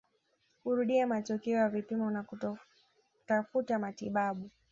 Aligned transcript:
kurudia 0.63 1.07
matokeo 1.07 1.57
ya 1.57 1.69
vipimo 1.69 2.11
na 2.11 2.23
kutotafuta 2.23 3.79
matibabu 3.79 4.49